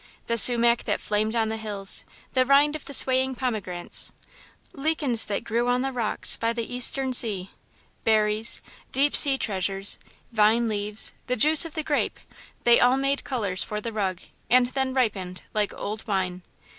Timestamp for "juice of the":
11.35-11.83